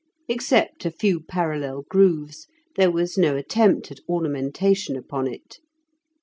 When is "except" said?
0.27-0.83